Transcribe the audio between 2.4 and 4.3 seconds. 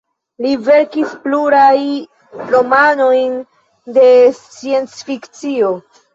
romanojn de